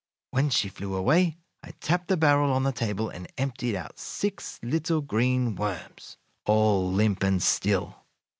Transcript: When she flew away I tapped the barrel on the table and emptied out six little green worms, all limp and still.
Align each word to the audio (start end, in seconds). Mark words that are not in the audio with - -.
When 0.31 0.49
she 0.49 0.67
flew 0.67 0.95
away 0.95 1.37
I 1.61 1.73
tapped 1.79 2.07
the 2.07 2.17
barrel 2.17 2.51
on 2.51 2.63
the 2.63 2.71
table 2.71 3.09
and 3.09 3.31
emptied 3.37 3.75
out 3.77 3.99
six 3.99 4.59
little 4.63 5.01
green 5.01 5.53
worms, 5.55 6.17
all 6.47 6.91
limp 6.91 7.21
and 7.21 7.39
still. 7.39 7.97